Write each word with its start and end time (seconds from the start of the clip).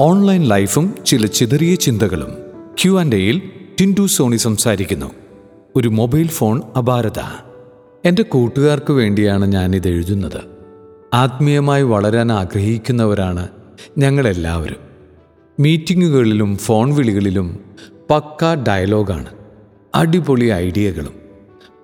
Online 0.00 0.42
ലൈഫും 0.42 0.94
ചില 1.06 1.26
ചിതറിയ 1.26 1.74
ചിന്തകളും 1.74 2.36
ക്യു 2.82 3.00
ആൻഡ് 3.00 3.16
എയിൽ 3.16 3.42
ടിൻഡു 3.80 4.06
സോണി 4.06 4.36
സംസാരിക്കുന്നു. 4.36 5.06
ഒരു 5.76 5.88
മൊബൈൽ 5.88 6.26
ഫോൺ 6.26 6.62
അപാരത. 6.76 7.18
എന്റെ 8.04 8.22
കൂട്ടുകാർക്ക് 8.22 8.92
വേണ്ടിയാണ് 8.92 9.46
ഞാനിത് 9.46 9.88
എഴുതുന്നത്. 9.88 10.40
ആത്മീയമായി 11.14 11.82
വളരാൻ 11.82 12.32
ആഗ്രഹിക്കുന്നവരാണ് 12.32 13.48
ഞങ്ങളെല്ലാവരും. 13.98 14.76
മീറ്റിങ്ങുകളിലും 15.60 16.56
ഫോൺ 16.56 16.94
വിളികളിലും 16.94 17.60
പക്ക 18.10 18.54
ഡയലോഗാണ്. 18.54 19.26
അടിപൊളി 19.94 20.44
ഐഡിയകളും. 20.44 21.14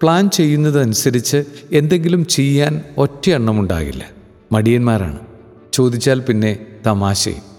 പ്ലാൻ 0.02 0.30
ചെയ്യുന്നതനുസരിച്ച് 0.30 1.44
എന്തെങ്കിലും 1.72 2.26
ചെയ്യാൻ 2.26 2.82
ഒറ്റ 2.98 3.30
എണ്ണമുണ്ടാകില്ല. 3.30 4.10
മടിയന്മാരാണ്. 4.52 5.18
ചോദിച്ചാൽ 5.72 6.20
പിന്നെ 6.20 6.66
തമാശയും. 6.86 7.53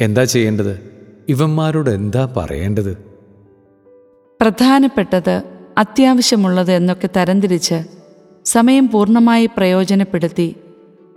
എന്താ 0.00 0.24
ചെയ്യേണ്ടത്? 0.24 0.80
ഇവന്മാരോട് 1.28 1.90
എന്താ 1.90 2.34
പറയേണ്ടത്? 2.36 2.98
പ്രധാനപ്പെട്ടത് 4.40 5.42
അത്യാവശ്യമുള്ളത് 5.78 6.72
എന്നൊക്കെ 6.72 7.08
തരംതിരിച്ച് 7.16 7.84
സമയം 8.44 8.88
പൂർണമായി 8.88 9.46
പ്രയോജനപ്പെടുത്തി 9.46 10.56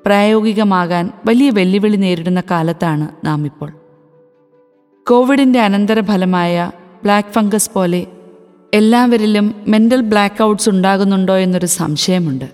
പ്രായോഗികമാകാൻ 0.05 1.11
വലിയ 1.25 1.49
വെല്ലുവിളി 1.49 1.95
നേരിടുന്ന 1.95 2.43
കാലത്താണ് 2.51 3.25
നാം 3.25 3.45
ഇപ്പോൾ 3.45 3.71
കോവിഡിന്റെ 5.07 5.59
അനന്തരഫലമായ 5.59 6.71
ബ്ലാക്ക് 7.03 7.33
ഫംഗസ് 7.33 7.71
പോലെ 7.71 8.07
എല്ലാവരിലും 8.73 9.55
മെന്റൽ 9.67 10.01
ബ്ലാക്ക് 10.01 10.43
ഔട്ട്സ് 10.43 10.69
ഉണ്ടാകുന്നുണ്ടോ 10.69 11.37
എന്നൊരു 11.37 11.65
സംശയമുണ്ട്. 11.65 12.45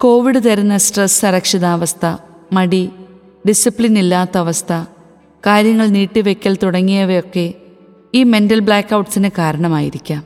കോവിഡ് 0.00 0.44
തരുന്ന 0.46 0.76
സ്ട്രെസ് 0.76 1.26
അരക്ഷിതാവസ്ഥ 1.26 2.16
മടി 2.52 2.90
ഡിസിപ്ലിൻ 3.48 3.98
ഇല്ലാത്ത 3.98 4.38
അവസ്ഥ 4.38 4.72
കാര്യങ്ങൾ 5.46 5.86
നീട്ടിവെക്കൽ 5.86 6.58
തുടങ്ങിയവയൊക്കെ 6.62 7.54
ഈ 8.14 8.22
മെന്റൽ 8.22 8.60
ബ്ലാക്ക് 8.60 8.94
ഔട്ട്സിന് 8.94 9.30
കാരണമായിരിക്കാം. 9.38 10.24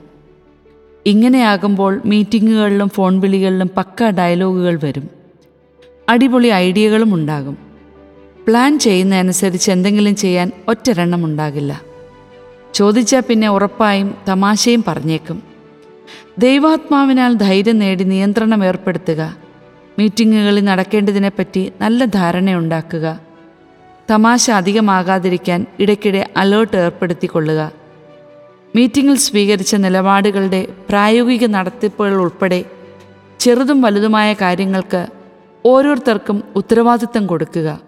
ഇങ്ങനെയാകുമ്പോൾ 1.07 2.03
മീറ്റിങ്ങുകളിലും 2.05 2.89
ഫോൺ 2.89 3.21
വിളികളിലും 3.21 3.71
പക്ക 3.77 4.11
ഡയലോഗുകൾ 4.11 4.79
വരും. 4.85 5.11
അടിപൊളി 6.09 6.49
ഐഡിയകളും 6.49 7.15
ഉണ്ടാകും. 7.15 7.59
പ്ലാൻ 8.49 8.79
ചെയ്യുന്നതനുസരിച്ച് 8.79 9.71
എന്തെങ്കിലും 9.71 10.17
ചെയ്യാൻ 10.17 10.53
ഒറ്റരെണ്ണം 10.69 11.25
ഉണ്ടാകില്ല. 11.25 11.83
ചോദിച്ചാൽ 12.75 13.21
പിന്നെ 13.21 13.49
ഉറപ്പായും 13.49 14.15
തമാശയും 14.29 14.85
പറഞ്ഞേക്കും. 14.89 15.43
ദൈവാത്മാവിനാൽ 16.39 17.35
ധൈര്യം 17.35 17.79
നേടി 17.79 18.05
നിയന്ത്രണം 18.05 18.65
ഏർപ്പെടുത്തുക. 18.65 19.37
മീറ്റിങ്ങുകളിൽ 19.99 20.65
നടക്കേണ്ടതിനെപ്പറ്റി 20.65 21.73
നല്ല 21.81 22.05
ധാരണയുണ്ടാക്കുക. 22.05 23.30
തമാശ 24.11 24.51
അധികമാകാതിരിക്കാൻ 24.51 25.67
ഇടയ്ക്കിടെ 25.79 26.31
അലേർട്ട് 26.37 26.77
ഏർപ്പെടുത്തിക്കൊള്ളുക. 26.77 27.73
മീറ്റിംഗിൽ 28.77 29.15
സ്വീകരിച്ച 29.15 29.75
നിലപാടുകളുടെ 29.75 30.69
പ്രായോഗിക 30.89 31.47
നടത്തിപ്പുകൾ 31.47 32.15
ഉൾപ്പെടെ 32.15 32.65
ചെറുതും 33.39 33.83
വലുതുമായ 33.83 34.33
കാര്യങ്ങൾക്ക് 34.33 35.07
ഓരോരുത്തർക്കും 35.67 36.43
ഉത്തരവാദിത്തം 36.57 37.27
കൊടുക്കുക. 37.27 37.81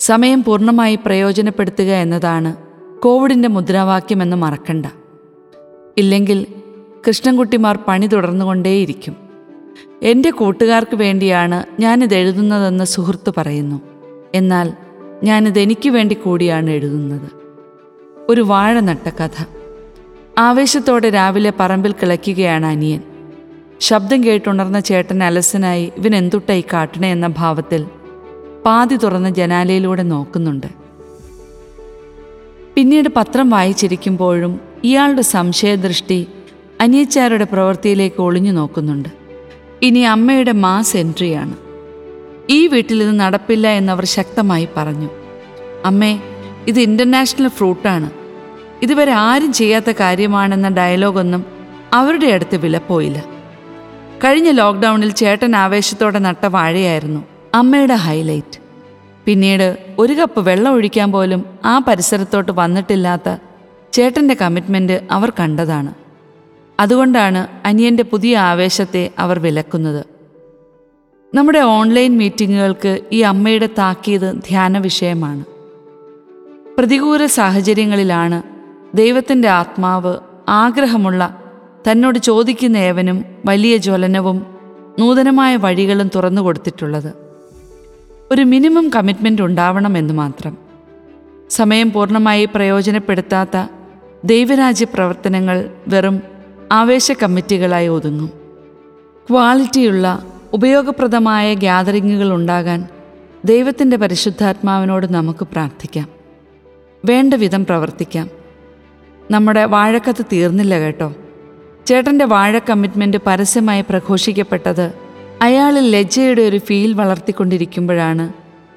സമയം 0.00 0.44
പൂർണമായി 0.44 0.98
പ്രയോജനപ്പെടുത്തുക 1.06 1.90
എന്നതാണ് 1.92 2.56
കോവിഡിന്റെ 3.00 3.48
മുദ്രാവാക്യമെന്ന് 3.48 4.36
മറക്കണ്ട. 4.36 4.86
ഇല്ലെങ്കിൽ 5.98 6.46
കൃഷ്ണൻകുട്ടിമാർ 7.08 7.78
പണി 7.88 8.06
തുടർന്നുകൊണ്ടേയിരിക്കും. 8.06 9.16
എന്റെ 10.02 10.30
കൂട്ടുകാർക്ക് 10.30 10.96
വേണ്ടിയാണ് 10.96 11.64
ഞാനിത് 11.80 12.14
എഴുതുന്നതെന്ന് 12.14 12.84
സുഹൃത്ത് 12.84 13.32
പറയുന്നു. 13.36 13.87
എന്നാൽ 14.34 14.72
ഞാനിത് 15.24 15.58
എനിക്ക് 15.58 15.90
വേണ്ടി 15.90 16.14
കൂടിയാണ് 16.14 16.70
എഴുതുന്നത്. 16.70 17.30
ഒരു 18.28 18.40
വാഴ 18.40 18.80
നട്ട 18.80 19.08
കഥ. 19.08 19.44
ആവേശത്തോടെ 20.38 21.10
രാവിലെ 21.10 21.52
പറമ്പിൽ 21.60 21.92
കിളയ്ക്കുകയാണ് 21.92 22.66
അനിയൻ. 22.66 23.00
ശബ്ദം 23.80 24.24
കേട്ടുണർന്ന 24.24 24.80
ചേട്ടൻ 24.80 25.22
അലസനായി 25.22 25.92
ഇവൻ 25.96 26.16
എന്തുട്ടായി 26.16 26.64
കാട്ടണേ 26.72 27.12
എന്ന 27.12 27.26
ഭാവത്തിൽ 27.26 27.86
പാതി 28.66 28.96
തുറന്ന 28.96 29.30
ജനാലയിലൂടെ 29.30 30.02
നോക്കുന്നുണ്ട്. 30.02 30.66
പിന്നീട് 32.74 33.08
പത്രം 33.16 33.50
വായിച്ചിരിക്കുമ്പോഴും 33.50 34.60
ഇയാളുടെ 34.84 35.22
സംശയദൃഷ്ടി 35.22 36.26
അനിയച്ചാരുടെ 36.80 37.44
പ്രവൃത്തിയിലേക്ക് 37.44 38.22
ഒളിഞ്ഞു 38.22 38.52
നോക്കുന്നുണ്ട്. 38.52 39.08
ഇനി 39.82 39.98
അമ്മയുടെ 39.98 40.52
മാസ് 40.52 40.96
എൻട്രിയാണ്. 40.96 41.67
ഈ 42.50 42.66
വീട്ടിൽ 42.66 43.02
ഇത് 43.02 43.20
നടപ്പില്ല 43.20 43.68
എന്നവർ 43.68 44.04
ശക്തമായി 44.04 44.68
പറഞ്ഞു. 44.76 45.08
അമ്മേ 45.84 46.12
ഇത് 46.68 46.80
ഇന്റർനാഷണൽ 46.80 47.48
ഫ്രൂട്ടാണ് 47.48 48.10
ഇതുവരെ 48.82 49.12
ആരും 49.12 49.52
ചെയ്യാത്ത 49.52 49.90
കാര്യമാണെന്ന 49.90 50.68
ഡയലോഗൊന്നും 50.68 51.44
അവരുടെ 51.92 52.26
അടുത്ത് 52.26 52.56
വിലപ്പോയില്ല 52.56 53.18
കഴിഞ്ഞ 54.24 54.50
ലോക്ക്ഡൗണിൽ 54.50 55.10
ചേട്ടൻ 55.10 55.56
ആവേശത്തോടെ 55.56 56.18
നട്ട 56.18 56.46
വാഴയായിരുന്നു 56.46 57.20
അമ്മയുടെ 57.54 57.94
ഹൈലൈറ്റ് 57.94 58.58
പിന്നീട് 59.26 59.78
ഒരു 59.98 60.12
കപ്പ് 60.12 60.40
വെള്ളം 60.40 60.72
ഒഴിക്കാൻ 60.72 61.12
പോലും 61.12 61.44
ആ 61.64 61.78
പരിസരത്തോട്ട് 61.78 62.52
വന്നിട്ടില്ലാത്ത 62.52 63.28
ചേട്ടന്റെ 63.92 64.34
കമ്മിറ്റ്മെന്റ് 64.34 64.96
അവർ 65.10 65.32
കണ്ടതാണ്. 65.40 65.92
അതുകൊണ്ടാണ് 66.80 67.40
അനിയന്റെ 67.66 68.02
പുതിയ 68.02 68.38
ആവേശത്തെ 68.38 69.10
അവർ 69.18 69.38
വിലക്കുന്നത്. 69.38 70.17
നമ്മുടെ 71.34 71.58
ഓൺലൈൻ 71.58 72.18
മീറ്റിങ്ങുകൾക്ക് 72.18 73.00
ഈ 73.12 73.20
അമ്മയുടെ 73.20 73.68
താക്കീത് 73.78 74.32
ധ്യാന 74.48 74.78
വിഷയമാണ്. 74.78 75.44
പ്രതികൂല 76.78 77.26
സാഹചര്യങ്ങളിലാണ് 77.26 78.42
ദൈവത്തിന്റെ 78.96 79.48
ആത്മാവ് 79.48 80.16
ആഗ്രഹമുള്ള 80.48 81.42
തന്നോട് 81.90 82.18
ചോദിക്കുന്ന 82.18 82.76
ഏവനും 82.76 83.24
വലിയ 83.46 83.76
ജ്വലനവും 83.76 84.46
നൂതനമായ 84.98 85.56
വഴികളും 85.56 86.10
തുറന്നു 86.14 86.42
കൊടുത്തിട്ടുള്ളത്. 86.42 87.12
ഒരു 88.30 88.42
മിനിമം 88.42 88.88
കമ്മിറ്റ്മെന്റ് 88.88 89.42
ഉണ്ടാവണമെന്ന് 89.42 90.14
മാത്രം. 90.14 90.56
സമയം 91.50 91.92
പൂർണമായി 91.92 92.44
പ്രയോജനപ്പെടുത്താത്ത 92.44 93.66
ദൈവരാജ്യ 94.24 94.84
പ്രവർത്തനങ്ങൾ 94.84 95.70
വെറും 95.88 96.22
ആവേശ 96.72 97.12
കമ്മിറ്റികളായി 97.12 97.88
ഒതുങ്ങും. 97.88 98.30
ക്വാളിറ്റിയുള്ള 99.30 100.24
ഉപയോഗപ്രദമായ 100.52 101.54
ഗ്യാതറിങ്ങുകൾ 101.54 102.34
ഉണ്ടാകാൻ 102.34 102.88
ദൈവത്തിന്റെ 103.44 103.96
പരിശുദ്ധാത്മാവിനോട് 103.96 105.14
നമുക്ക് 105.14 105.44
പ്രാർത്ഥിക്കാം. 105.44 106.08
വേണ്ട 107.04 107.34
വിധം 107.34 107.66
പ്രവർത്തിക്കാം. 107.66 108.30
നമ്മുടെ 109.30 109.64
വാഴക്കത്ത് 109.64 110.24
തീർന്നില്ല 110.32 110.78
കേട്ടോ. 110.78 111.14
ചേട്ടന്റെ 111.86 112.24
വാഴ 112.24 112.58
കമ്മിറ്റ്മെന്റ് 112.58 113.16
പരസ്യമായി 113.26 113.84
പ്രഘോഷിക്കപ്പെട്ടത് 113.90 114.92
അയാളിൽ 115.42 115.90
ലജ്ജയുടെ 115.90 116.42
ഒരു 116.42 116.56
ഫീൽ 116.56 116.92
വളർത്തിക്കൊണ്ടിരിക്കുമ്പോഴാണ് 116.92 118.32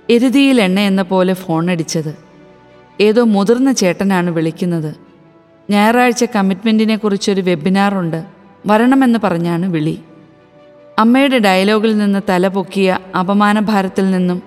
എരുതിയിൽ 0.09 0.61
എണ്ണ 0.61 0.79
എന്ന 0.79 1.01
പോലെ 1.01 1.33
ഫോണടിച്ചത് 1.33 2.17
ഏതോ 3.01 3.23
മുതിർന്ന 3.23 3.71
ചേട്ടനാണ് 3.71 4.29
വിളിക്കുന്നത്. 4.29 4.95
ഞായറാഴ്ച 5.69 6.23
കമ്മിറ്റ്മെന്റിനെ 6.23 6.95
കുറിച്ചൊരു 6.95 7.41
വെബിനാറുണ്ട് 7.41 8.23
വരണമെന്ന് 8.65 9.19
പറഞ്ഞാണ് 9.23 9.65
വിളി. 9.65 9.99
അമ്മയുടെ 10.99 11.37
ഡയലോഗിൽ 11.39 11.97
നിന്ന് 11.97 12.21
തലപൊക്കിയ 12.29 12.99
അപമാനഭാരത്തിൽ 13.15 14.11
നിന്നും 14.11 14.41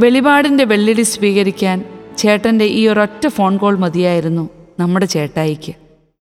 വെളിപാടിന്റെ 0.00 0.64
വെള്ളിടി 0.64 1.02
സ്വീകരിക്കാൻ 1.02 1.84
ചേട്ടന്റെ 2.18 2.64
ഈ 2.64 2.88
ഒരൊറ്റ 2.88 3.26
ഫോൺ 3.28 3.56
കോൾ 3.56 3.76
മതിയായിരുന്നു 3.76 4.50
നമ്മുടെ 4.78 5.06
ചേട്ടായിക്ക്. 5.06 5.72